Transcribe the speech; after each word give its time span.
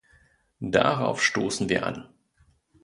Darauf 0.63 1.21
stoßen 1.23 1.69
wir 1.69 1.85
an. 1.85 2.07